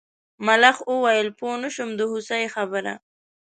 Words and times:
ملخ 0.45 0.77
وویل 0.91 1.27
پوه 1.37 1.55
نه 1.63 1.69
شوم 1.75 1.89
د 1.95 2.01
هوسۍ 2.11 2.43
خبره. 2.55 2.93